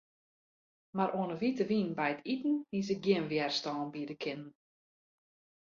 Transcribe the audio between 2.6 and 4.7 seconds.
hie se gjin wjerstân biede kinnen.